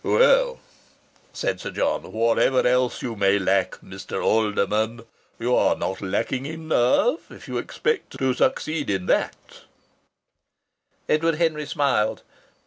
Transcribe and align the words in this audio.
"Well," 0.03 0.59
said 1.31 1.59
Sir 1.61 1.69
John, 1.69 2.11
"whatever 2.11 2.65
else 2.67 3.03
you 3.03 3.15
may 3.15 3.37
lack, 3.37 3.73
Mr. 3.81 4.19
Alderman, 4.25 5.01
you 5.37 5.55
are 5.55 5.75
not 5.75 6.01
lacking 6.01 6.47
in 6.47 6.69
nerve, 6.69 7.19
if 7.29 7.47
you 7.47 7.59
expect 7.59 8.17
to 8.17 8.33
succeed 8.33 8.89
in 8.89 9.05
that." 9.05 9.61
Edward 11.07 11.35
Henry 11.35 11.67
smiled. 11.67 12.23